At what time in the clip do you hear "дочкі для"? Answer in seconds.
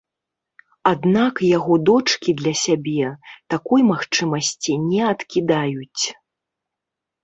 1.91-2.55